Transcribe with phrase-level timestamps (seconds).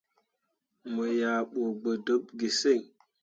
[0.93, 2.79] Mo yah ɓu gbǝ dǝɓ ge sǝŋ.